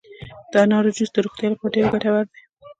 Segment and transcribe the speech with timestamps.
[0.51, 2.39] د انارو جوس د روغتیا لپاره ډیر ګټور دي.